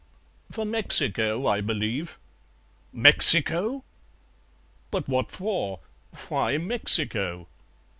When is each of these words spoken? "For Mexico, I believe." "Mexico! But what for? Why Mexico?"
"For 0.49 0.65
Mexico, 0.65 1.45
I 1.45 1.61
believe." 1.61 2.17
"Mexico! 2.91 3.83
But 4.89 5.07
what 5.07 5.29
for? 5.29 5.79
Why 6.27 6.57
Mexico?" 6.57 7.47